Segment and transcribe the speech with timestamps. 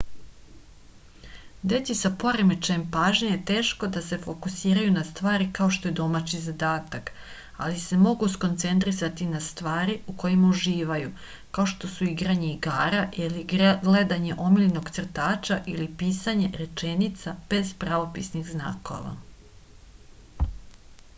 [1.71, 6.39] deci sa poremećajem pažnje je teško da se fokusiraju na stvari kao što je domaći
[6.45, 7.11] zadatak
[7.67, 11.13] ali se mogu skoncentrisati na stvari u kojima uživaju
[11.59, 13.47] kao što su igranje igara ili
[13.89, 19.17] gledanje omiljenog crtaća ili pisanje rečenica bez pravopisnih znakova